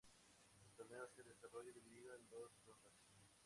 [0.65, 2.99] El torneo se desarrolla dividido en dos rondas.